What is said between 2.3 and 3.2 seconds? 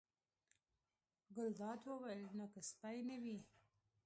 نو که سپی نه